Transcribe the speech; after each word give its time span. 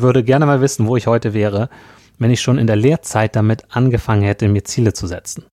Ich 0.00 0.02
würde 0.02 0.24
gerne 0.24 0.46
mal 0.46 0.62
wissen, 0.62 0.86
wo 0.86 0.96
ich 0.96 1.06
heute 1.06 1.34
wäre, 1.34 1.68
wenn 2.18 2.30
ich 2.30 2.40
schon 2.40 2.56
in 2.56 2.66
der 2.66 2.76
Lehrzeit 2.76 3.36
damit 3.36 3.64
angefangen 3.68 4.22
hätte, 4.22 4.48
mir 4.48 4.64
Ziele 4.64 4.94
zu 4.94 5.06
setzen. 5.06 5.44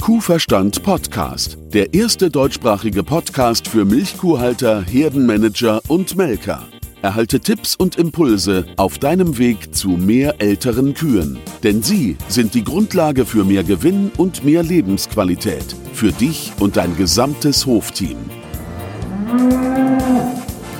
Kuhverstand 0.00 0.84
Podcast, 0.84 1.58
der 1.74 1.94
erste 1.94 2.30
deutschsprachige 2.30 3.02
Podcast 3.02 3.66
für 3.66 3.84
Milchkuhhalter, 3.84 4.80
Herdenmanager 4.82 5.80
und 5.88 6.14
Melker. 6.16 6.62
Erhalte 7.02 7.40
Tipps 7.40 7.74
und 7.74 7.96
Impulse 7.96 8.66
auf 8.76 9.00
deinem 9.00 9.36
Weg 9.36 9.74
zu 9.74 9.88
mehr 9.88 10.36
älteren 10.38 10.94
Kühen. 10.94 11.40
Denn 11.64 11.82
sie 11.82 12.16
sind 12.28 12.54
die 12.54 12.62
Grundlage 12.62 13.26
für 13.26 13.44
mehr 13.44 13.64
Gewinn 13.64 14.12
und 14.16 14.44
mehr 14.44 14.62
Lebensqualität. 14.62 15.74
Für 15.94 16.12
dich 16.12 16.52
und 16.60 16.76
dein 16.76 16.96
gesamtes 16.96 17.66
Hofteam. 17.66 18.18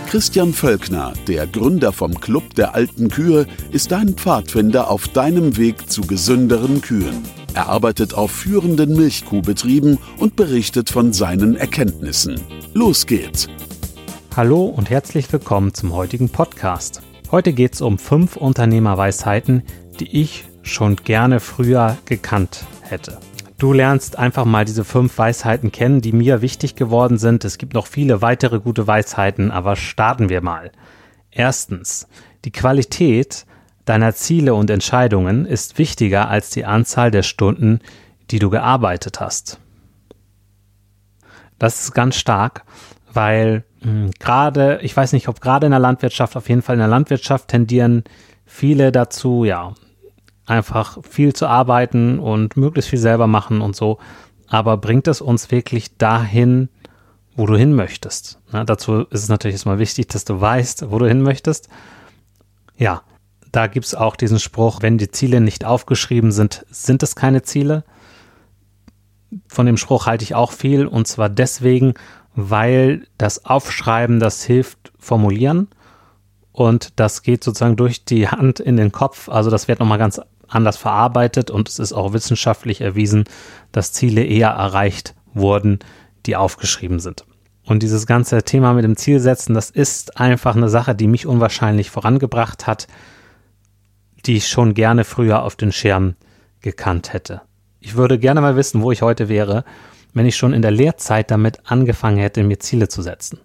Christian 0.09 0.55
Völkner, 0.55 1.13
der 1.27 1.47
Gründer 1.47 1.93
vom 1.93 2.19
Club 2.19 2.55
der 2.55 2.75
alten 2.75 3.11
Kühe, 3.11 3.47
ist 3.73 3.93
dein 3.93 4.15
Pfadfinder 4.15 4.91
auf 4.91 5.07
deinem 5.09 5.59
Weg 5.59 5.91
zu 5.91 6.01
gesünderen 6.01 6.81
Kühen. 6.81 7.23
Er 7.53 7.69
arbeitet 7.69 8.15
auf 8.15 8.31
führenden 8.31 8.97
Milchkuhbetrieben 8.97 9.99
und 10.17 10.35
berichtet 10.35 10.89
von 10.89 11.13
seinen 11.13 11.57
Erkenntnissen. 11.57 12.41
Los 12.73 13.05
geht's! 13.05 13.49
Hallo 14.35 14.65
und 14.65 14.89
herzlich 14.89 15.31
willkommen 15.31 15.75
zum 15.75 15.93
heutigen 15.93 16.31
Podcast. 16.31 17.03
Heute 17.31 17.53
geht 17.53 17.75
es 17.75 17.83
um 17.83 17.99
fünf 17.99 18.37
Unternehmerweisheiten, 18.37 19.63
die 20.01 20.23
ich 20.23 20.47
schon 20.63 20.97
gerne 20.97 21.39
früher 21.39 21.99
gekannt 22.07 22.65
hätte. 22.81 23.19
Du 23.59 23.73
lernst 23.73 24.17
einfach 24.17 24.45
mal 24.45 24.65
diese 24.65 24.85
fünf 24.85 25.19
Weisheiten 25.19 25.73
kennen, 25.73 26.01
die 26.01 26.13
mir 26.13 26.43
wichtig 26.43 26.77
geworden 26.77 27.19
sind. 27.19 27.45
Es 27.45 27.59
gibt 27.59 27.75
noch 27.75 27.89
viele 27.89 28.23
weitere 28.23 28.61
gute 28.61 28.87
Weisheiten, 28.87 29.51
aber 29.51 29.75
starten 29.75 30.29
wir 30.29 30.43
mal. 30.43 30.71
Erstens, 31.33 32.07
die 32.45 32.53
Qualität 32.53 33.47
deiner 33.85 34.15
Ziele 34.15 34.55
und 34.55 34.71
Entscheidungen 34.71 35.45
ist 35.45 35.77
wichtiger 35.77 36.29
als 36.29 36.51
die 36.51 36.67
Anzahl 36.67 37.11
der 37.11 37.25
Stunden, 37.25 37.81
die 38.31 38.39
du 38.39 38.49
gearbeitet 38.49 39.19
hast. 39.19 39.59
Das 41.59 41.83
ist 41.83 41.95
ganz 41.95 42.15
stark, 42.15 42.63
weil 43.13 43.65
hm, 43.81 44.13
gerade, 44.21 44.79
ich 44.83 44.97
weiß 44.97 45.13
nicht, 45.13 45.27
ob 45.27 45.41
gerade 45.41 45.67
in 45.67 45.73
der 45.73 45.81
Landwirtschaft, 45.81 46.37
auf 46.37 46.49
jeden 46.49 46.63
Fall 46.63 46.77
in 46.77 46.81
der 46.81 46.89
Landwirtschaft 46.89 47.49
tendieren 47.49 48.05
viele 48.47 48.93
dazu, 48.93 49.45
ja, 49.45 49.75
einfach 50.49 50.99
viel 51.09 51.35
zu 51.35 51.47
arbeiten 51.47 52.19
und 52.19 52.57
möglichst 52.57 52.91
viel 52.91 52.99
selber 52.99 53.27
machen 53.27 53.61
und 53.61 53.77
so. 53.77 53.99
Aber 54.49 54.77
bringt 54.77 55.09
es 55.09 55.21
uns 55.21 55.51
wirklich 55.51 55.97
dahin, 55.99 56.69
wo 57.37 57.47
du 57.47 57.57
hin 57.57 57.75
möchtest? 57.75 58.41
Na, 58.51 58.65
dazu 58.65 59.03
ist 59.11 59.23
es 59.23 59.29
natürlich 59.29 59.55
erstmal 59.55 59.79
wichtig, 59.79 60.09
dass 60.09 60.25
du 60.25 60.41
weißt, 60.41 60.91
wo 60.91 60.99
du 60.99 61.07
hin 61.07 61.23
möchtest. 61.23 61.69
Ja, 62.77 63.03
da 63.53 63.67
gibt 63.67 63.87
es 63.87 63.95
auch 63.95 64.17
diesen 64.17 64.39
Spruch, 64.39 64.83
wenn 64.83 64.99
die 64.99 65.11
Ziele 65.11 65.41
nicht 65.41 65.65
aufgeschrieben 65.65 66.33
sind, 66.33 66.65
sind 66.71 67.03
es 67.03 67.17
keine 67.17 67.43
Ziele. 67.43 67.85
Von 69.49 69.67
dem 69.67 69.77
Spruch 69.77 70.07
halte 70.07 70.25
ich 70.25 70.35
auch 70.35 70.53
viel 70.53 70.87
und 70.87 71.07
zwar 71.07 71.29
deswegen, 71.29 71.95
weil 72.35 73.07
das 73.19 73.45
Aufschreiben, 73.45 74.21
das 74.21 74.43
hilft 74.43 74.93
formulieren 74.99 75.69
und 76.53 76.99
das 76.99 77.23
geht 77.23 77.45
sozusagen 77.45 77.77
durch 77.77 78.05
die 78.05 78.29
Hand 78.29 78.61
in 78.61 78.77
den 78.77 78.93
Kopf. 78.93 79.29
Also 79.29 79.51
das 79.51 79.69
wird 79.69 79.81
nochmal 79.81 79.99
ganz 79.99 80.21
anders 80.49 80.77
verarbeitet 80.77 81.51
und 81.51 81.69
es 81.69 81.79
ist 81.79 81.93
auch 81.93 82.13
wissenschaftlich 82.13 82.81
erwiesen, 82.81 83.25
dass 83.73 83.93
Ziele 83.93 84.25
eher 84.25 84.51
erreicht 84.51 85.15
wurden, 85.35 85.79
die 86.27 86.37
aufgeschrieben 86.37 87.01
sind. 87.01 87.25
Und 87.65 87.83
dieses 87.83 88.07
ganze 88.07 88.43
Thema 88.43 88.73
mit 88.73 88.85
dem 88.85 88.97
Zielsetzen, 88.97 89.55
das 89.55 89.71
ist 89.71 90.19
einfach 90.19 90.57
eine 90.57 90.71
Sache, 90.71 90.95
die 90.95 91.07
mich 91.07 91.27
unwahrscheinlich 91.27 91.91
vorangebracht 91.91 92.67
hat, 92.67 92.87
die 94.25 94.37
ich 94.37 94.49
schon 94.49 94.75
gerne 94.75 95.05
früher 95.05 95.43
auf 95.43 95.55
den 95.55 95.71
Schirm 95.71 96.15
gekannt 96.61 97.13
hätte. 97.13 97.43
Ich 97.81 97.95
würde 97.95 98.19
gerne 98.19 98.41
mal 98.41 98.57
wissen, 98.57 98.83
wo 98.83 98.91
ich 98.91 99.03
heute 99.03 99.29
wäre, 99.29 99.65
wenn 100.15 100.27
ich 100.27 100.37
schon 100.37 100.55
in 100.55 100.63
der 100.63 100.71
Lehrzeit 100.71 101.31
damit 101.31 101.71
angefangen 101.71 102.19
hätte, 102.19 102.43
mir 102.43 102.59
Ziele 102.59 102.89
zu 102.89 103.03
setzen. 103.03 103.39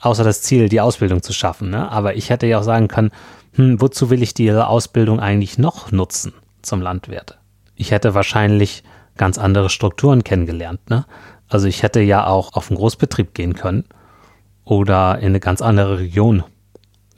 Außer 0.00 0.24
das 0.24 0.42
Ziel, 0.42 0.68
die 0.68 0.80
Ausbildung 0.80 1.22
zu 1.22 1.32
schaffen. 1.32 1.70
Ne? 1.70 1.90
Aber 1.90 2.14
ich 2.14 2.30
hätte 2.30 2.46
ja 2.46 2.58
auch 2.58 2.64
sagen 2.64 2.88
können, 2.88 3.10
hm, 3.54 3.80
wozu 3.80 4.10
will 4.10 4.22
ich 4.22 4.34
diese 4.34 4.66
Ausbildung 4.66 5.20
eigentlich 5.20 5.58
noch 5.58 5.90
nutzen 5.90 6.32
zum 6.62 6.80
Landwirt? 6.80 7.38
Ich 7.74 7.90
hätte 7.90 8.14
wahrscheinlich 8.14 8.84
ganz 9.16 9.38
andere 9.38 9.70
Strukturen 9.70 10.24
kennengelernt. 10.24 10.88
Ne? 10.88 11.04
Also 11.48 11.66
ich 11.66 11.82
hätte 11.82 12.00
ja 12.00 12.26
auch 12.26 12.52
auf 12.54 12.70
einen 12.70 12.78
Großbetrieb 12.78 13.34
gehen 13.34 13.54
können 13.54 13.84
oder 14.64 15.18
in 15.18 15.26
eine 15.26 15.40
ganz 15.40 15.62
andere 15.62 15.98
Region. 15.98 16.44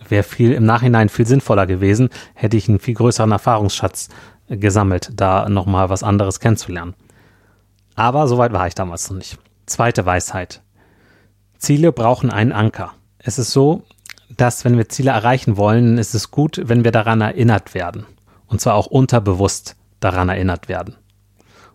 Wäre 0.09 0.23
viel 0.23 0.53
im 0.53 0.65
Nachhinein 0.65 1.09
viel 1.09 1.27
sinnvoller 1.27 1.67
gewesen, 1.67 2.09
hätte 2.35 2.57
ich 2.57 2.69
einen 2.69 2.81
viel 2.81 2.95
größeren 2.95 3.31
Erfahrungsschatz 3.31 4.09
gesammelt, 4.49 5.11
da 5.15 5.49
nochmal 5.49 5.89
was 5.89 6.03
anderes 6.03 6.41
kennenzulernen. 6.41 6.95
Aber 7.95 8.27
soweit 8.27 8.53
war 8.53 8.67
ich 8.67 8.75
damals 8.75 9.09
noch 9.11 9.19
nicht. 9.19 9.39
Zweite 9.67 10.07
Weisheit. 10.07 10.63
Ziele 11.61 11.93
brauchen 11.93 12.31
einen 12.31 12.53
Anker. 12.53 12.95
Es 13.19 13.39
ist 13.39 13.53
so, 13.53 13.83
dass 14.37 14.65
wenn 14.65 14.77
wir 14.79 14.89
Ziele 14.89 15.11
erreichen 15.11 15.57
wollen, 15.57 15.99
ist 15.99 16.15
es 16.15 16.31
gut, 16.31 16.61
wenn 16.65 16.85
wir 16.85 16.91
daran 16.91 17.21
erinnert 17.21 17.75
werden. 17.75 18.07
Und 18.47 18.61
zwar 18.61 18.75
auch 18.75 18.87
unterbewusst 18.87 19.77
daran 20.01 20.31
erinnert 20.31 20.69
werden. 20.69 20.97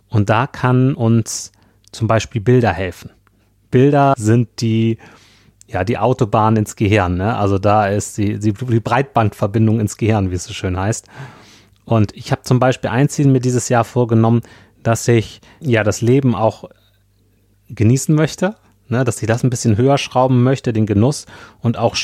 Und 0.09 0.29
da 0.29 0.47
kann 0.47 0.95
uns 0.95 1.51
zum 1.91 2.07
Beispiel 2.07 2.41
Bilder 2.41 2.73
helfen. 2.73 3.11
Bilder 3.69 4.15
sind 4.17 4.61
die, 4.61 4.97
ja, 5.67 5.83
die 5.83 5.97
Autobahn 5.97 6.55
ins 6.55 6.75
Gehirn. 6.75 7.17
Ne? 7.17 7.37
Also 7.37 7.59
da 7.59 7.87
ist 7.87 8.17
die, 8.17 8.39
die, 8.39 8.53
die 8.53 8.79
Breitbandverbindung 8.79 9.79
ins 9.79 9.97
Gehirn, 9.97 10.31
wie 10.31 10.35
es 10.35 10.45
so 10.45 10.53
schön 10.53 10.77
heißt. 10.77 11.07
Und 11.85 12.15
ich 12.15 12.31
habe 12.31 12.41
zum 12.41 12.59
Beispiel 12.59 12.89
ein 12.89 13.09
Ziel 13.09 13.27
mir 13.27 13.39
dieses 13.39 13.69
Jahr 13.69 13.83
vorgenommen, 13.83 14.41
dass 14.81 15.07
ich 15.07 15.41
ja 15.59 15.83
das 15.83 16.01
Leben 16.01 16.33
auch 16.33 16.69
genießen 17.69 18.13
möchte, 18.13 18.55
ne, 18.87 19.03
dass 19.03 19.21
ich 19.21 19.27
das 19.27 19.43
ein 19.43 19.49
bisschen 19.49 19.77
höher 19.77 19.97
schrauben 19.97 20.43
möchte, 20.43 20.73
den 20.73 20.85
Genuss 20.85 21.25
und 21.59 21.77
auch 21.77 21.95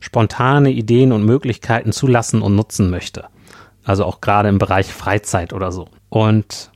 spontane 0.00 0.70
Ideen 0.70 1.12
und 1.12 1.24
Möglichkeiten 1.24 1.92
zulassen 1.92 2.42
und 2.42 2.54
nutzen 2.54 2.90
möchte. 2.90 3.26
Also 3.84 4.04
auch 4.04 4.20
gerade 4.20 4.48
im 4.48 4.58
Bereich 4.58 4.92
Freizeit 4.92 5.52
oder 5.52 5.72
so. 5.72 5.88
Und 6.08 6.70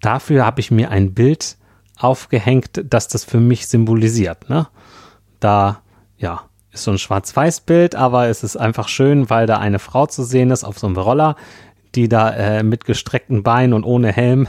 dafür 0.00 0.44
habe 0.44 0.60
ich 0.60 0.70
mir 0.70 0.90
ein 0.90 1.14
Bild 1.14 1.56
aufgehängt, 1.98 2.82
das 2.84 3.08
das 3.08 3.24
für 3.24 3.40
mich 3.40 3.68
symbolisiert. 3.68 4.50
Ne? 4.50 4.68
Da, 5.40 5.82
ja, 6.18 6.42
ist 6.72 6.84
so 6.84 6.90
ein 6.90 6.98
Schwarz-Weiß-Bild, 6.98 7.94
aber 7.94 8.28
es 8.28 8.42
ist 8.42 8.56
einfach 8.56 8.88
schön, 8.88 9.30
weil 9.30 9.46
da 9.46 9.58
eine 9.58 9.78
Frau 9.78 10.06
zu 10.06 10.24
sehen 10.24 10.50
ist 10.50 10.64
auf 10.64 10.78
so 10.78 10.86
einem 10.86 10.96
Roller, 10.96 11.36
die 11.94 12.08
da 12.08 12.30
äh, 12.30 12.62
mit 12.62 12.84
gestreckten 12.84 13.42
Beinen 13.42 13.74
und 13.74 13.84
ohne 13.84 14.12
Helm 14.12 14.48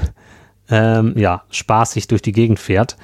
ähm, 0.70 1.14
ja, 1.18 1.44
spaßig 1.50 2.08
durch 2.08 2.22
die 2.22 2.32
Gegend 2.32 2.60
fährt. 2.60 2.96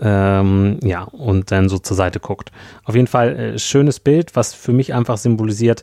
Ähm, 0.00 0.78
ja, 0.82 1.02
und 1.02 1.50
dann 1.50 1.68
so 1.68 1.78
zur 1.78 1.96
Seite 1.96 2.20
guckt. 2.20 2.50
Auf 2.84 2.94
jeden 2.94 3.06
Fall 3.06 3.36
äh, 3.36 3.58
schönes 3.58 4.00
Bild, 4.00 4.34
was 4.34 4.54
für 4.54 4.72
mich 4.72 4.94
einfach 4.94 5.18
symbolisiert, 5.18 5.82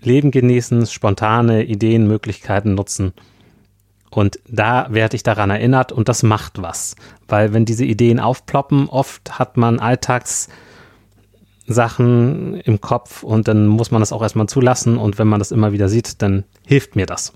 Leben 0.00 0.32
genießen, 0.32 0.86
spontane 0.86 1.64
Ideen, 1.64 2.06
Möglichkeiten 2.08 2.74
nutzen. 2.74 3.12
Und 4.10 4.40
da 4.48 4.86
werde 4.90 5.14
ich 5.16 5.22
daran 5.22 5.50
erinnert 5.50 5.92
und 5.92 6.08
das 6.08 6.22
macht 6.22 6.62
was. 6.62 6.96
Weil 7.28 7.52
wenn 7.52 7.64
diese 7.64 7.84
Ideen 7.84 8.18
aufploppen, 8.18 8.88
oft 8.88 9.38
hat 9.38 9.56
man 9.56 9.78
Alltagssachen 9.78 10.50
im 12.60 12.80
Kopf 12.80 13.22
und 13.22 13.46
dann 13.46 13.66
muss 13.66 13.90
man 13.90 14.00
das 14.00 14.12
auch 14.12 14.22
erstmal 14.22 14.48
zulassen 14.48 14.96
und 14.96 15.18
wenn 15.18 15.28
man 15.28 15.38
das 15.38 15.52
immer 15.52 15.72
wieder 15.72 15.88
sieht, 15.88 16.22
dann 16.22 16.44
hilft 16.66 16.96
mir 16.96 17.06
das. 17.06 17.32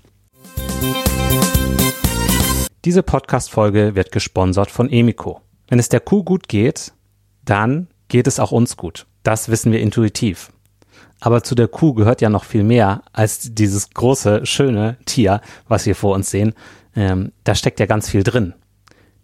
Diese 2.83 3.03
Podcast-Folge 3.03 3.93
wird 3.93 4.11
gesponsert 4.11 4.71
von 4.71 4.89
Emiko. 4.89 5.41
Wenn 5.71 5.79
es 5.79 5.87
der 5.87 6.01
Kuh 6.01 6.21
gut 6.21 6.49
geht, 6.49 6.91
dann 7.45 7.87
geht 8.09 8.27
es 8.27 8.41
auch 8.41 8.51
uns 8.51 8.75
gut. 8.75 9.07
Das 9.23 9.47
wissen 9.47 9.71
wir 9.71 9.79
intuitiv. 9.79 10.51
Aber 11.21 11.43
zu 11.43 11.55
der 11.55 11.69
Kuh 11.69 11.93
gehört 11.93 12.19
ja 12.19 12.29
noch 12.29 12.43
viel 12.43 12.65
mehr 12.65 13.03
als 13.13 13.53
dieses 13.53 13.91
große, 13.91 14.45
schöne 14.45 14.97
Tier, 15.05 15.39
was 15.69 15.85
wir 15.85 15.95
vor 15.95 16.13
uns 16.13 16.29
sehen. 16.29 16.55
Ähm, 16.93 17.31
da 17.45 17.55
steckt 17.55 17.79
ja 17.79 17.85
ganz 17.85 18.09
viel 18.09 18.23
drin. 18.23 18.53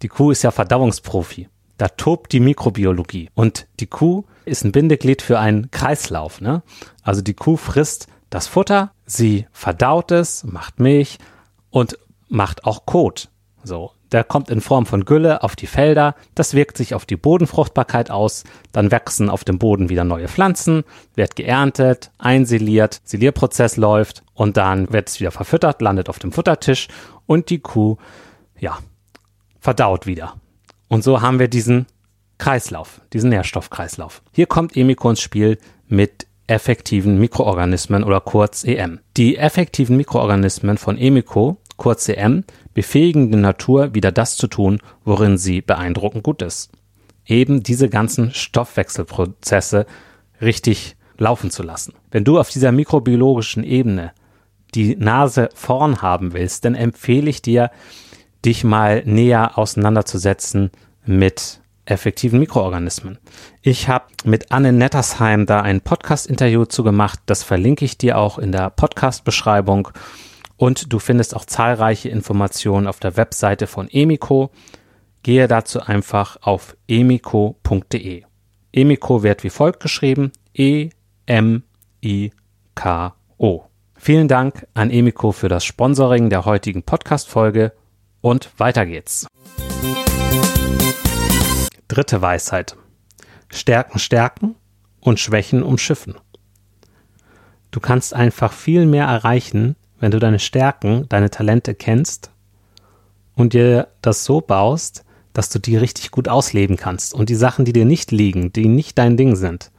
Die 0.00 0.08
Kuh 0.08 0.30
ist 0.30 0.42
ja 0.42 0.50
Verdauungsprofi. 0.50 1.50
Da 1.76 1.88
tobt 1.88 2.32
die 2.32 2.40
Mikrobiologie. 2.40 3.28
Und 3.34 3.66
die 3.78 3.86
Kuh 3.86 4.24
ist 4.46 4.64
ein 4.64 4.72
Bindeglied 4.72 5.20
für 5.20 5.38
einen 5.38 5.70
Kreislauf. 5.70 6.40
Ne? 6.40 6.62
Also 7.02 7.20
die 7.20 7.34
Kuh 7.34 7.58
frisst 7.58 8.06
das 8.30 8.46
Futter, 8.46 8.92
sie 9.04 9.44
verdaut 9.52 10.12
es, 10.12 10.44
macht 10.44 10.80
Milch 10.80 11.18
und 11.68 11.98
macht 12.30 12.64
auch 12.64 12.86
Kot. 12.86 13.28
So, 13.64 13.92
der 14.12 14.24
kommt 14.24 14.50
in 14.50 14.60
Form 14.60 14.86
von 14.86 15.04
Gülle 15.04 15.42
auf 15.42 15.56
die 15.56 15.66
Felder, 15.66 16.14
das 16.34 16.54
wirkt 16.54 16.76
sich 16.76 16.94
auf 16.94 17.06
die 17.06 17.16
Bodenfruchtbarkeit 17.16 18.10
aus, 18.10 18.44
dann 18.72 18.90
wachsen 18.90 19.30
auf 19.30 19.44
dem 19.44 19.58
Boden 19.58 19.88
wieder 19.88 20.04
neue 20.04 20.28
Pflanzen, 20.28 20.84
wird 21.14 21.36
geerntet, 21.36 22.10
einsiliert, 22.18 23.00
Silierprozess 23.04 23.76
läuft 23.76 24.22
und 24.34 24.56
dann 24.56 24.92
wird 24.92 25.08
es 25.08 25.20
wieder 25.20 25.30
verfüttert, 25.30 25.82
landet 25.82 26.08
auf 26.08 26.18
dem 26.18 26.32
Futtertisch 26.32 26.88
und 27.26 27.50
die 27.50 27.60
Kuh, 27.60 27.96
ja, 28.58 28.78
verdaut 29.60 30.06
wieder. 30.06 30.34
Und 30.88 31.04
so 31.04 31.20
haben 31.20 31.38
wir 31.38 31.48
diesen 31.48 31.86
Kreislauf, 32.38 33.00
diesen 33.12 33.30
Nährstoffkreislauf. 33.30 34.22
Hier 34.32 34.46
kommt 34.46 34.76
Emiko 34.76 35.10
ins 35.10 35.20
Spiel 35.20 35.58
mit 35.86 36.26
effektiven 36.46 37.18
Mikroorganismen 37.18 38.02
oder 38.02 38.20
kurz 38.20 38.64
EM. 38.64 39.00
Die 39.16 39.36
effektiven 39.36 39.96
Mikroorganismen 39.96 40.78
von 40.78 40.96
Emiko, 40.96 41.60
kurz 41.78 42.06
EM, 42.10 42.44
befähigen 42.74 43.32
die 43.32 43.38
Natur 43.38 43.94
wieder 43.94 44.12
das 44.12 44.36
zu 44.36 44.46
tun, 44.48 44.80
worin 45.04 45.38
sie 45.38 45.62
beeindruckend 45.62 46.22
gut 46.22 46.42
ist. 46.42 46.70
Eben 47.24 47.62
diese 47.62 47.88
ganzen 47.88 48.32
Stoffwechselprozesse 48.34 49.86
richtig 50.42 50.96
laufen 51.16 51.50
zu 51.50 51.62
lassen. 51.62 51.94
Wenn 52.10 52.24
du 52.24 52.38
auf 52.38 52.50
dieser 52.50 52.72
mikrobiologischen 52.72 53.64
Ebene 53.64 54.12
die 54.74 54.96
Nase 54.96 55.48
vorn 55.54 56.02
haben 56.02 56.34
willst, 56.34 56.64
dann 56.64 56.74
empfehle 56.74 57.30
ich 57.30 57.40
dir, 57.40 57.70
dich 58.44 58.64
mal 58.64 59.02
näher 59.04 59.58
auseinanderzusetzen 59.58 60.70
mit 61.04 61.60
effektiven 61.86 62.38
Mikroorganismen. 62.38 63.18
Ich 63.62 63.88
habe 63.88 64.04
mit 64.24 64.52
Anne 64.52 64.72
Nettersheim 64.72 65.46
da 65.46 65.62
ein 65.62 65.80
Podcast-Interview 65.80 66.66
zu 66.66 66.84
gemacht. 66.84 67.18
Das 67.26 67.42
verlinke 67.42 67.84
ich 67.84 67.98
dir 67.98 68.18
auch 68.18 68.38
in 68.38 68.52
der 68.52 68.70
Podcast-Beschreibung. 68.70 69.88
Und 70.58 70.92
du 70.92 70.98
findest 70.98 71.34
auch 71.36 71.46
zahlreiche 71.46 72.10
Informationen 72.10 72.88
auf 72.88 72.98
der 72.98 73.16
Webseite 73.16 73.66
von 73.68 73.88
Emiko. 73.88 74.50
Gehe 75.22 75.48
dazu 75.48 75.80
einfach 75.80 76.36
auf 76.42 76.76
emiko.de. 76.88 78.24
Emiko 78.72 79.22
wird 79.22 79.44
wie 79.44 79.50
folgt 79.50 79.80
geschrieben: 79.80 80.32
E-M-I-K-O. 80.54 80.90
Vielen 83.94 84.28
Dank 84.28 84.66
an 84.74 84.90
Emiko 84.90 85.32
für 85.32 85.48
das 85.48 85.64
Sponsoring 85.64 86.28
der 86.28 86.44
heutigen 86.44 86.82
Podcast-Folge 86.82 87.72
und 88.20 88.50
weiter 88.58 88.84
geht's. 88.84 89.28
Dritte 91.86 92.20
Weisheit. 92.20 92.76
Stärken 93.48 94.00
stärken 94.00 94.56
und 95.00 95.20
Schwächen 95.20 95.62
umschiffen. 95.62 96.16
Du 97.70 97.78
kannst 97.78 98.12
einfach 98.12 98.52
viel 98.52 98.86
mehr 98.86 99.06
erreichen, 99.06 99.76
wenn 100.00 100.10
du 100.10 100.18
deine 100.18 100.38
Stärken, 100.38 101.08
deine 101.08 101.30
Talente 101.30 101.74
kennst 101.74 102.30
und 103.34 103.52
dir 103.52 103.88
das 104.02 104.24
so 104.24 104.40
baust, 104.40 105.04
dass 105.32 105.50
du 105.50 105.58
die 105.58 105.76
richtig 105.76 106.10
gut 106.10 106.28
ausleben 106.28 106.76
kannst 106.76 107.14
und 107.14 107.28
die 107.28 107.34
Sachen, 107.34 107.64
die 107.64 107.72
dir 107.72 107.84
nicht 107.84 108.10
liegen, 108.10 108.52
die 108.52 108.66
nicht 108.66 108.98
dein 108.98 109.16
Ding 109.16 109.36
sind, 109.36 109.70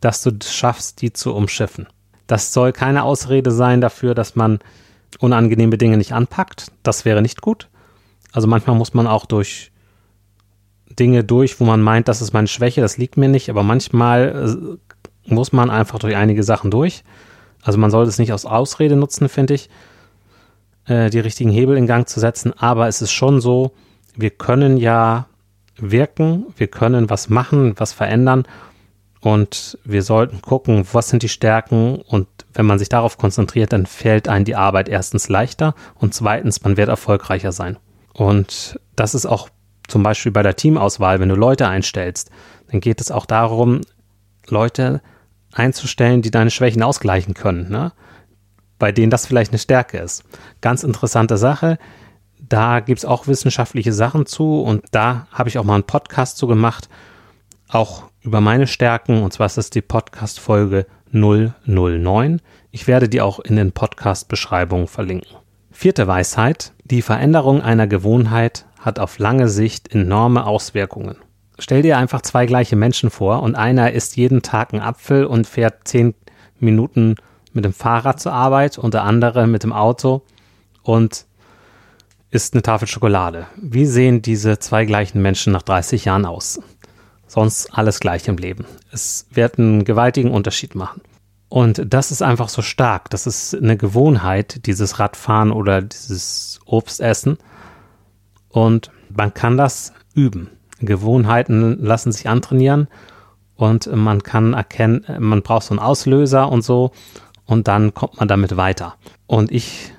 dass 0.00 0.22
du 0.22 0.30
es 0.40 0.54
schaffst, 0.54 1.02
die 1.02 1.12
zu 1.12 1.34
umschiffen. 1.34 1.88
Das 2.26 2.52
soll 2.52 2.72
keine 2.72 3.02
Ausrede 3.02 3.50
sein 3.50 3.80
dafür, 3.80 4.14
dass 4.14 4.36
man 4.36 4.60
unangenehme 5.18 5.78
Dinge 5.78 5.96
nicht 5.96 6.12
anpackt. 6.12 6.72
Das 6.82 7.04
wäre 7.04 7.22
nicht 7.22 7.42
gut. 7.42 7.68
Also 8.32 8.48
manchmal 8.48 8.76
muss 8.76 8.94
man 8.94 9.06
auch 9.06 9.26
durch 9.26 9.72
Dinge 10.88 11.24
durch, 11.24 11.60
wo 11.60 11.64
man 11.64 11.80
meint, 11.80 12.08
das 12.08 12.22
ist 12.22 12.32
meine 12.32 12.48
Schwäche, 12.48 12.80
das 12.80 12.98
liegt 12.98 13.16
mir 13.16 13.28
nicht, 13.28 13.50
aber 13.50 13.62
manchmal 13.62 14.78
äh, 15.26 15.32
muss 15.32 15.52
man 15.52 15.70
einfach 15.70 15.98
durch 15.98 16.16
einige 16.16 16.42
Sachen 16.42 16.70
durch. 16.70 17.04
Also 17.62 17.78
man 17.78 17.90
sollte 17.90 18.10
es 18.10 18.18
nicht 18.18 18.32
aus 18.32 18.44
Ausrede 18.44 18.96
nutzen, 18.96 19.28
finde 19.28 19.54
ich, 19.54 19.70
äh, 20.86 21.10
die 21.10 21.20
richtigen 21.20 21.50
Hebel 21.50 21.76
in 21.76 21.86
Gang 21.86 22.08
zu 22.08 22.20
setzen, 22.20 22.52
aber 22.56 22.88
es 22.88 23.00
ist 23.00 23.12
schon 23.12 23.40
so, 23.40 23.72
wir 24.16 24.30
können 24.30 24.76
ja 24.76 25.26
wirken, 25.76 26.46
wir 26.56 26.68
können 26.68 27.08
was 27.08 27.28
machen, 27.28 27.74
was 27.76 27.92
verändern. 27.92 28.44
Und 29.20 29.78
wir 29.84 30.02
sollten 30.02 30.42
gucken, 30.42 30.84
was 30.92 31.08
sind 31.08 31.22
die 31.22 31.28
Stärken. 31.28 32.02
Und 32.08 32.26
wenn 32.54 32.66
man 32.66 32.80
sich 32.80 32.88
darauf 32.88 33.18
konzentriert, 33.18 33.72
dann 33.72 33.86
fällt 33.86 34.28
einem 34.28 34.44
die 34.44 34.56
Arbeit 34.56 34.88
erstens 34.88 35.28
leichter 35.28 35.74
und 35.94 36.12
zweitens, 36.12 36.62
man 36.64 36.76
wird 36.76 36.88
erfolgreicher 36.88 37.52
sein. 37.52 37.78
Und 38.12 38.80
das 38.96 39.14
ist 39.14 39.26
auch 39.26 39.48
zum 39.86 40.02
Beispiel 40.02 40.32
bei 40.32 40.42
der 40.42 40.56
Teamauswahl, 40.56 41.20
wenn 41.20 41.28
du 41.28 41.36
Leute 41.36 41.68
einstellst, 41.68 42.30
dann 42.70 42.80
geht 42.80 43.00
es 43.00 43.10
auch 43.10 43.26
darum, 43.26 43.82
Leute 44.48 45.02
einzustellen, 45.52 46.22
die 46.22 46.30
deine 46.30 46.50
Schwächen 46.50 46.82
ausgleichen 46.82 47.34
können, 47.34 47.70
ne? 47.70 47.92
bei 48.78 48.92
denen 48.92 49.10
das 49.10 49.26
vielleicht 49.26 49.52
eine 49.52 49.58
Stärke 49.58 49.98
ist. 49.98 50.24
Ganz 50.60 50.82
interessante 50.82 51.36
Sache. 51.36 51.78
Da 52.40 52.80
gibt 52.80 52.98
es 52.98 53.04
auch 53.04 53.26
wissenschaftliche 53.26 53.92
Sachen 53.92 54.26
zu 54.26 54.62
und 54.62 54.84
da 54.90 55.26
habe 55.30 55.48
ich 55.48 55.58
auch 55.58 55.64
mal 55.64 55.74
einen 55.74 55.84
Podcast 55.84 56.36
zu 56.36 56.46
gemacht, 56.46 56.88
auch 57.68 58.04
über 58.22 58.40
meine 58.40 58.66
Stärken 58.66 59.22
und 59.22 59.32
zwar 59.32 59.46
ist 59.46 59.56
das 59.56 59.70
die 59.70 59.82
Podcast-Folge 59.82 60.86
009. 61.12 62.40
Ich 62.70 62.86
werde 62.86 63.08
die 63.08 63.20
auch 63.20 63.38
in 63.38 63.56
den 63.56 63.72
Podcast-Beschreibungen 63.72 64.86
verlinken. 64.86 65.36
Vierte 65.70 66.06
Weisheit. 66.06 66.72
Die 66.84 67.02
Veränderung 67.02 67.62
einer 67.62 67.86
Gewohnheit 67.86 68.66
hat 68.78 68.98
auf 68.98 69.18
lange 69.18 69.48
Sicht 69.48 69.94
enorme 69.94 70.44
Auswirkungen. 70.46 71.16
Stell 71.62 71.82
dir 71.82 71.96
einfach 71.96 72.22
zwei 72.22 72.44
gleiche 72.44 72.74
Menschen 72.74 73.08
vor 73.08 73.40
und 73.40 73.54
einer 73.54 73.92
isst 73.92 74.16
jeden 74.16 74.42
Tag 74.42 74.72
einen 74.72 74.82
Apfel 74.82 75.24
und 75.24 75.46
fährt 75.46 75.86
zehn 75.86 76.12
Minuten 76.58 77.14
mit 77.52 77.64
dem 77.64 77.72
Fahrrad 77.72 78.18
zur 78.18 78.32
Arbeit 78.32 78.78
und 78.78 78.94
der 78.94 79.04
andere 79.04 79.46
mit 79.46 79.62
dem 79.62 79.72
Auto 79.72 80.22
und 80.82 81.24
isst 82.32 82.54
eine 82.54 82.62
Tafel 82.62 82.88
Schokolade. 82.88 83.46
Wie 83.54 83.86
sehen 83.86 84.22
diese 84.22 84.58
zwei 84.58 84.84
gleichen 84.84 85.22
Menschen 85.22 85.52
nach 85.52 85.62
30 85.62 86.04
Jahren 86.04 86.26
aus? 86.26 86.60
Sonst 87.28 87.72
alles 87.72 88.00
gleich 88.00 88.26
im 88.26 88.38
Leben. 88.38 88.64
Es 88.90 89.28
wird 89.30 89.60
einen 89.60 89.84
gewaltigen 89.84 90.32
Unterschied 90.32 90.74
machen. 90.74 91.00
Und 91.48 91.84
das 91.86 92.10
ist 92.10 92.22
einfach 92.22 92.48
so 92.48 92.62
stark. 92.62 93.08
Das 93.10 93.28
ist 93.28 93.54
eine 93.54 93.76
Gewohnheit, 93.76 94.66
dieses 94.66 94.98
Radfahren 94.98 95.52
oder 95.52 95.80
dieses 95.80 96.58
Obstessen. 96.66 97.38
Und 98.48 98.90
man 99.10 99.32
kann 99.32 99.56
das 99.56 99.92
üben. 100.12 100.50
Gewohnheiten 100.82 101.78
lassen 101.82 102.12
sich 102.12 102.28
antrainieren 102.28 102.88
und 103.56 103.94
man 103.94 104.22
kann 104.22 104.54
erkennen, 104.54 105.04
man 105.18 105.42
braucht 105.42 105.66
so 105.66 105.74
einen 105.74 105.78
Auslöser 105.78 106.50
und 106.50 106.62
so 106.62 106.92
und 107.46 107.68
dann 107.68 107.94
kommt 107.94 108.18
man 108.18 108.28
damit 108.28 108.56
weiter. 108.56 108.94
Und 109.26 109.52
ich 109.52 109.92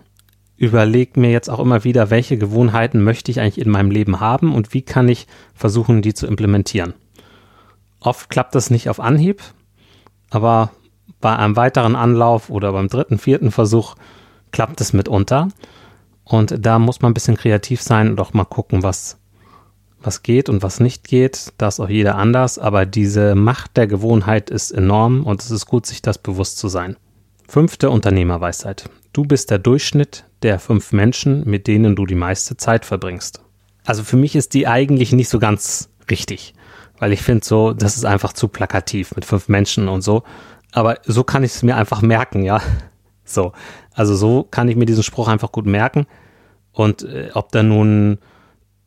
überlege 0.57 1.19
mir 1.19 1.31
jetzt 1.31 1.49
auch 1.49 1.59
immer 1.59 1.83
wieder, 1.83 2.09
welche 2.09 2.37
Gewohnheiten 2.37 3.03
möchte 3.03 3.31
ich 3.31 3.39
eigentlich 3.39 3.63
in 3.63 3.71
meinem 3.71 3.91
Leben 3.91 4.19
haben 4.19 4.53
und 4.53 4.73
wie 4.73 4.81
kann 4.81 5.09
ich 5.09 5.27
versuchen, 5.53 6.01
die 6.01 6.13
zu 6.13 6.27
implementieren. 6.27 6.93
Oft 7.99 8.29
klappt 8.29 8.55
das 8.55 8.69
nicht 8.69 8.89
auf 8.89 8.99
Anhieb, 8.99 9.41
aber 10.29 10.71
bei 11.21 11.35
einem 11.35 11.55
weiteren 11.55 11.95
Anlauf 11.95 12.49
oder 12.49 12.73
beim 12.73 12.89
dritten, 12.89 13.17
vierten 13.17 13.51
Versuch 13.51 13.95
klappt 14.51 14.81
es 14.81 14.93
mitunter. 14.93 15.49
Und 16.23 16.65
da 16.65 16.79
muss 16.79 17.01
man 17.01 17.11
ein 17.11 17.13
bisschen 17.13 17.37
kreativ 17.37 17.81
sein 17.81 18.09
und 18.09 18.19
auch 18.19 18.33
mal 18.33 18.45
gucken, 18.45 18.83
was, 18.83 19.17
was 20.03 20.23
geht 20.23 20.49
und 20.49 20.63
was 20.63 20.79
nicht 20.79 21.07
geht. 21.07 21.53
Da 21.57 21.69
ist 21.69 21.79
auch 21.79 21.89
jeder 21.89 22.15
anders, 22.17 22.59
aber 22.59 22.85
diese 22.85 23.35
Macht 23.35 23.77
der 23.77 23.87
Gewohnheit 23.87 24.49
ist 24.49 24.71
enorm 24.71 25.23
und 25.23 25.41
es 25.41 25.51
ist 25.51 25.65
gut, 25.65 25.85
sich 25.85 26.01
das 26.01 26.17
bewusst 26.17 26.57
zu 26.57 26.67
sein. 26.67 26.97
Fünfte 27.47 27.89
Unternehmerweisheit. 27.89 28.89
Du 29.13 29.23
bist 29.23 29.51
der 29.51 29.59
Durchschnitt 29.59 30.25
der 30.41 30.59
fünf 30.59 30.91
Menschen, 30.91 31.47
mit 31.47 31.67
denen 31.67 31.95
du 31.95 32.05
die 32.05 32.15
meiste 32.15 32.57
Zeit 32.57 32.85
verbringst. 32.85 33.41
Also 33.85 34.03
für 34.03 34.17
mich 34.17 34.35
ist 34.35 34.53
die 34.53 34.67
eigentlich 34.67 35.13
nicht 35.13 35.29
so 35.29 35.39
ganz 35.39 35.89
richtig, 36.09 36.53
weil 36.99 37.13
ich 37.13 37.21
finde 37.21 37.45
so, 37.45 37.73
das 37.73 37.95
ist 37.95 38.05
einfach 38.05 38.33
zu 38.33 38.47
plakativ 38.47 39.15
mit 39.15 39.25
fünf 39.25 39.49
Menschen 39.49 39.87
und 39.87 40.01
so. 40.01 40.23
Aber 40.71 40.97
so 41.03 41.23
kann 41.23 41.43
ich 41.43 41.51
es 41.51 41.63
mir 41.63 41.77
einfach 41.77 42.01
merken, 42.01 42.43
ja. 42.43 42.61
So, 43.25 43.53
also 43.93 44.15
so 44.15 44.43
kann 44.43 44.67
ich 44.67 44.75
mir 44.75 44.85
diesen 44.85 45.03
Spruch 45.03 45.27
einfach 45.27 45.51
gut 45.51 45.65
merken. 45.65 46.07
Und 46.71 47.03
äh, 47.03 47.29
ob 47.33 47.51
da 47.51 47.63
nun 47.63 48.17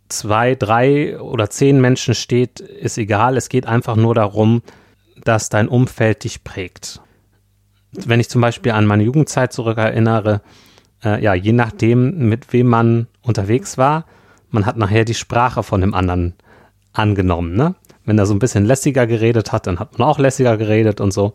zwei, 0.09 0.55
drei 0.55 1.19
oder 1.21 1.51
zehn 1.51 1.81
Menschen 1.81 2.15
steht, 2.15 2.61
ist 2.61 2.99
egal. 2.99 3.37
Es 3.37 3.49
geht 3.49 3.67
einfach 3.67 3.97
nur 3.97 4.15
darum, 4.15 4.63
dass 5.25 5.49
dein 5.49 5.69
Umfeld 5.69 6.25
dich 6.25 6.45
prägt. 6.45 7.01
Wenn 7.93 8.21
ich 8.21 8.29
zum 8.29 8.41
Beispiel 8.41 8.73
an 8.73 8.87
meine 8.87 9.05
Jugendzeit 9.05 9.53
zurückerinnere, 9.53 10.43
äh, 11.05 11.23
ja, 11.23 11.35
je 11.35 11.53
nachdem, 11.53 12.29
mit 12.29 12.53
wem 12.53 12.67
man 12.67 13.07
unterwegs 13.23 13.79
war, 13.79 14.05
man 14.51 14.67
hat 14.67 14.77
nachher 14.77 15.05
die 15.05 15.15
Sprache 15.15 15.63
von 15.63 15.81
dem 15.81 15.95
anderen 15.95 16.35
angenommen. 16.93 17.57
Ne? 17.57 17.75
Wenn 18.05 18.19
er 18.19 18.27
so 18.27 18.35
ein 18.35 18.39
bisschen 18.39 18.65
lässiger 18.65 19.07
geredet 19.07 19.53
hat, 19.53 19.67
dann 19.67 19.79
hat 19.79 19.99
man 19.99 20.09
auch 20.09 20.19
lässiger 20.19 20.57
geredet 20.57 21.01
und 21.01 21.13
so. 21.13 21.35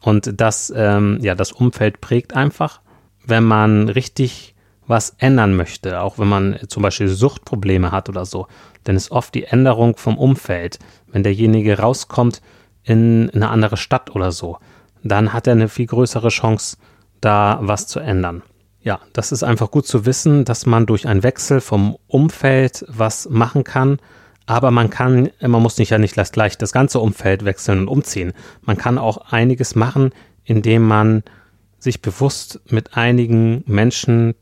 Und 0.00 0.40
das, 0.40 0.72
ähm, 0.76 1.18
ja, 1.22 1.34
das 1.34 1.52
Umfeld 1.52 2.00
prägt 2.00 2.34
einfach. 2.34 2.80
Wenn 3.26 3.44
man 3.44 3.88
richtig 3.88 4.53
was 4.86 5.14
ändern 5.18 5.56
möchte, 5.56 6.00
auch 6.00 6.18
wenn 6.18 6.28
man 6.28 6.58
zum 6.68 6.82
Beispiel 6.82 7.08
Suchtprobleme 7.08 7.90
hat 7.90 8.08
oder 8.08 8.26
so, 8.26 8.46
dann 8.84 8.96
ist 8.96 9.10
oft 9.10 9.34
die 9.34 9.44
Änderung 9.44 9.96
vom 9.96 10.18
Umfeld. 10.18 10.78
Wenn 11.06 11.22
derjenige 11.22 11.78
rauskommt 11.78 12.42
in 12.82 13.30
eine 13.30 13.48
andere 13.48 13.76
Stadt 13.76 14.14
oder 14.14 14.32
so, 14.32 14.58
dann 15.02 15.32
hat 15.32 15.46
er 15.46 15.52
eine 15.52 15.68
viel 15.68 15.86
größere 15.86 16.28
Chance, 16.28 16.76
da 17.20 17.58
was 17.62 17.86
zu 17.86 18.00
ändern. 18.00 18.42
Ja, 18.82 19.00
das 19.14 19.32
ist 19.32 19.42
einfach 19.42 19.70
gut 19.70 19.86
zu 19.86 20.04
wissen, 20.04 20.44
dass 20.44 20.66
man 20.66 20.84
durch 20.84 21.08
einen 21.08 21.22
Wechsel 21.22 21.62
vom 21.62 21.96
Umfeld 22.06 22.84
was 22.88 23.28
machen 23.30 23.64
kann 23.64 23.98
aber 24.46 24.70
man 24.70 24.90
kann, 24.90 25.30
man 25.40 25.62
muss 25.62 25.78
nicht 25.78 25.90
ja 25.90 25.98
nicht 25.98 26.14
gleich 26.32 26.58
das 26.58 26.72
ganze 26.72 27.00
Umfeld 27.00 27.44
wechseln 27.44 27.80
und 27.80 27.88
umziehen. 27.88 28.32
Man 28.62 28.76
kann 28.76 28.98
auch 28.98 29.32
einiges 29.32 29.74
machen, 29.74 30.10
indem 30.44 30.86
man 30.86 31.22
sich 31.78 32.02
bewusst 32.02 32.60
mit 32.68 32.96
einigen 32.96 33.62
Menschen 33.66 34.34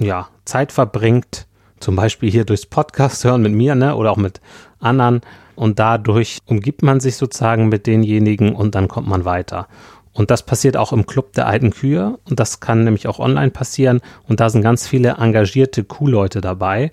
ja, 0.00 0.28
Zeit 0.44 0.72
verbringt, 0.72 1.46
zum 1.78 1.96
Beispiel 1.96 2.30
hier 2.30 2.44
durchs 2.44 2.66
Podcast 2.66 3.24
hören 3.24 3.42
mit 3.42 3.52
mir, 3.52 3.74
ne, 3.74 3.94
oder 3.94 4.10
auch 4.10 4.16
mit 4.16 4.40
anderen 4.80 5.20
und 5.54 5.78
dadurch 5.78 6.38
umgibt 6.46 6.82
man 6.82 7.00
sich 7.00 7.16
sozusagen 7.16 7.68
mit 7.68 7.86
denjenigen 7.86 8.54
und 8.54 8.74
dann 8.74 8.88
kommt 8.88 9.06
man 9.06 9.24
weiter. 9.24 9.68
Und 10.12 10.30
das 10.30 10.44
passiert 10.44 10.76
auch 10.76 10.92
im 10.92 11.06
Club 11.06 11.34
der 11.34 11.46
alten 11.46 11.70
Kühe 11.70 12.18
und 12.24 12.40
das 12.40 12.60
kann 12.60 12.84
nämlich 12.84 13.06
auch 13.06 13.18
online 13.18 13.50
passieren 13.50 14.00
und 14.26 14.40
da 14.40 14.50
sind 14.50 14.62
ganz 14.62 14.88
viele 14.88 15.16
engagierte 15.18 15.84
Kuhleute 15.84 16.40
dabei 16.40 16.92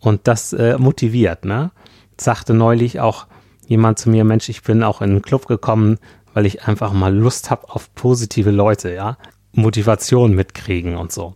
und 0.00 0.26
das 0.26 0.52
äh, 0.52 0.76
motiviert, 0.78 1.44
ne? 1.44 1.70
Sagte 2.18 2.52
neulich 2.52 3.00
auch 3.00 3.26
jemand 3.66 3.98
zu 3.98 4.10
mir, 4.10 4.24
Mensch, 4.24 4.48
ich 4.48 4.62
bin 4.62 4.82
auch 4.82 5.00
in 5.00 5.10
den 5.10 5.22
Club 5.22 5.46
gekommen, 5.46 5.98
weil 6.34 6.44
ich 6.44 6.64
einfach 6.64 6.92
mal 6.92 7.14
Lust 7.14 7.50
habe 7.50 7.70
auf 7.70 7.94
positive 7.94 8.50
Leute, 8.50 8.92
ja? 8.92 9.16
Motivation 9.52 10.34
mitkriegen 10.34 10.96
und 10.96 11.12
so. 11.12 11.34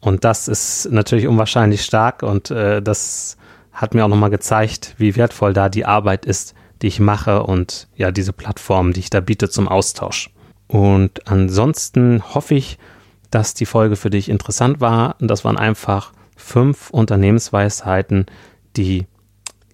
Und 0.00 0.24
das 0.24 0.48
ist 0.48 0.88
natürlich 0.90 1.26
unwahrscheinlich 1.26 1.82
stark 1.82 2.22
und 2.22 2.50
äh, 2.50 2.80
das 2.80 3.36
hat 3.72 3.94
mir 3.94 4.04
auch 4.04 4.08
nochmal 4.08 4.30
gezeigt, 4.30 4.94
wie 4.98 5.16
wertvoll 5.16 5.52
da 5.52 5.68
die 5.68 5.84
Arbeit 5.84 6.24
ist, 6.24 6.54
die 6.82 6.86
ich 6.86 7.00
mache 7.00 7.42
und 7.42 7.88
ja, 7.96 8.10
diese 8.10 8.32
Plattform, 8.32 8.92
die 8.92 9.00
ich 9.00 9.10
da 9.10 9.20
biete 9.20 9.48
zum 9.50 9.68
Austausch. 9.68 10.30
Und 10.66 11.28
ansonsten 11.28 12.22
hoffe 12.34 12.54
ich, 12.54 12.78
dass 13.30 13.54
die 13.54 13.66
Folge 13.66 13.96
für 13.96 14.10
dich 14.10 14.28
interessant 14.28 14.80
war. 14.80 15.16
Das 15.20 15.44
waren 15.44 15.58
einfach 15.58 16.12
fünf 16.36 16.90
Unternehmensweisheiten, 16.90 18.26
die 18.76 19.06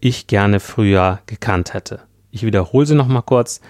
ich 0.00 0.26
gerne 0.26 0.60
früher 0.60 1.20
gekannt 1.26 1.74
hätte. 1.74 2.00
Ich 2.30 2.42
wiederhole 2.42 2.86
sie 2.86 2.94
nochmal 2.94 3.22
kurz. 3.22 3.60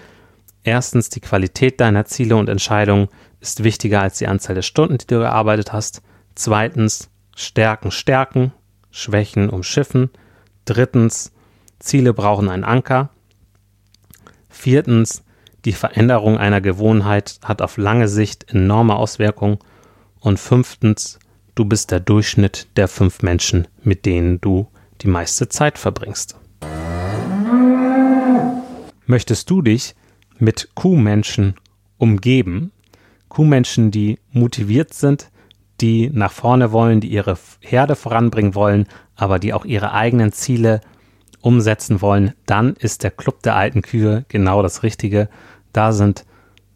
Erstens, 0.63 1.09
die 1.09 1.21
Qualität 1.21 1.79
deiner 1.79 2.05
Ziele 2.05 2.35
und 2.35 2.49
Entscheidungen 2.49 3.07
ist 3.39 3.63
wichtiger 3.63 4.01
als 4.01 4.17
die 4.17 4.27
Anzahl 4.27 4.55
der 4.55 4.61
Stunden, 4.61 4.97
die 4.97 5.07
du 5.07 5.19
gearbeitet 5.19 5.71
hast. 5.71 6.01
Zweitens, 6.37 7.09
Stärken 7.35 7.89
stärken, 7.89 8.51
Schwächen 8.91 9.49
umschiffen. 9.49 10.11
Drittens, 10.65 11.31
Ziele 11.79 12.13
brauchen 12.13 12.47
einen 12.47 12.63
Anker. 12.63 13.09
Viertens, 14.47 15.23
die 15.65 15.71
Veränderung 15.71 16.37
einer 16.37 16.61
Gewohnheit 16.61 17.39
hat 17.43 17.63
auf 17.63 17.77
lange 17.77 18.07
Sicht 18.07 18.53
enorme 18.53 18.97
Auswirkungen. 18.97 19.57
Und 20.19 20.39
fünftens, 20.39 21.17
du 21.55 21.65
bist 21.65 21.89
der 21.89 22.01
Durchschnitt 22.01 22.67
der 22.77 22.87
fünf 22.87 23.23
Menschen, 23.23 23.67
mit 23.81 24.05
denen 24.05 24.39
du 24.39 24.67
die 25.01 25.07
meiste 25.07 25.49
Zeit 25.49 25.79
verbringst. 25.79 26.35
Möchtest 29.07 29.49
du 29.49 29.63
dich 29.63 29.95
mit 30.37 30.69
Kuhmenschen 30.75 31.55
umgeben? 31.97 32.71
Kuhmenschen, 33.27 33.89
die 33.89 34.19
motiviert 34.31 34.93
sind, 34.93 35.31
die 35.81 36.09
nach 36.11 36.31
vorne 36.31 36.71
wollen, 36.71 37.01
die 37.01 37.09
ihre 37.09 37.37
Herde 37.59 37.95
voranbringen 37.95 38.55
wollen, 38.55 38.87
aber 39.15 39.39
die 39.39 39.53
auch 39.53 39.65
ihre 39.65 39.93
eigenen 39.93 40.31
Ziele 40.31 40.81
umsetzen 41.41 42.01
wollen, 42.01 42.33
dann 42.45 42.73
ist 42.73 43.03
der 43.03 43.11
Club 43.11 43.43
der 43.43 43.55
alten 43.55 43.81
Kühe 43.81 44.25
genau 44.27 44.61
das 44.61 44.83
Richtige. 44.83 45.29
Da 45.71 45.91
sind 45.91 46.25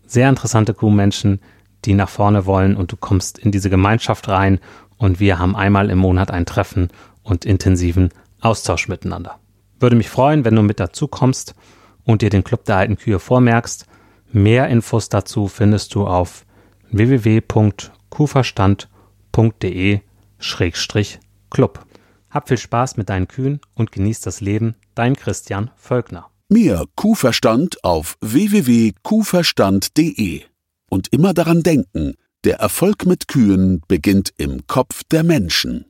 sehr 0.05 0.29
interessante 0.29 0.74
Kuhmenschen, 0.74 1.39
die 1.86 1.93
nach 1.93 2.10
vorne 2.10 2.46
wollen 2.46 2.75
und 2.75 2.91
du 2.91 2.98
kommst 2.98 3.39
in 3.39 3.51
diese 3.51 3.70
Gemeinschaft 3.70 4.27
rein 4.27 4.60
und 4.98 5.20
wir 5.20 5.39
haben 5.39 5.55
einmal 5.55 5.89
im 5.89 5.98
Monat 5.98 6.29
ein 6.31 6.46
Treffen 6.46 6.89
und 7.24 7.43
intensiven 7.43 8.10
Austausch 8.39 8.88
miteinander. 8.88 9.39
Würde 9.79 9.96
mich 9.96 10.10
freuen, 10.10 10.46
wenn 10.46 10.55
du 10.55 10.62
mit 10.62 10.79
dazu 10.79 11.08
kommst 11.08 11.55
und 12.03 12.22
dir 12.22 12.29
den 12.29 12.43
Club 12.43 12.65
der 12.65 12.77
alten 12.77 12.98
Kühe 12.98 13.20
vormerkst. 13.20 13.88
Mehr 14.31 14.67
Infos 14.67 15.10
dazu 15.10 15.48
findest 15.48 15.96
du 15.96 16.05
auf 16.05 16.46
www.kuhverstand.de-club. 19.31 21.85
Hab 22.29 22.47
viel 22.47 22.57
Spaß 22.57 22.97
mit 22.97 23.09
deinen 23.09 23.27
Kühen 23.27 23.59
und 23.73 23.91
genieß 23.91 24.21
das 24.21 24.39
Leben. 24.41 24.75
Dein 24.95 25.15
Christian 25.15 25.69
Völkner. 25.75 26.29
Mehr 26.50 26.85
Kuhverstand 26.95 27.83
auf 27.83 28.17
www.kuhverstand.de. 28.21 30.41
Und 30.89 31.13
immer 31.13 31.33
daran 31.33 31.61
denken, 31.63 32.15
der 32.43 32.57
Erfolg 32.57 33.05
mit 33.05 33.27
Kühen 33.27 33.81
beginnt 33.88 34.33
im 34.38 34.65
Kopf 34.67 35.03
der 35.05 35.23
Menschen. 35.23 35.85